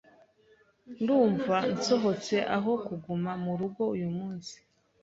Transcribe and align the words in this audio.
Ndumva 1.01 1.55
nsohotse 1.73 2.35
aho 2.55 2.71
kuguma 2.85 3.31
murugo 3.43 3.83
uyu 3.95 4.09
munsi. 4.17 4.55